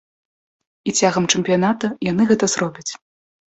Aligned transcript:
І 0.91 0.93
цягам 1.01 1.29
чэмпіяната 1.35 1.93
яны 2.11 2.29
гэта 2.33 2.53
зробяць. 2.57 2.89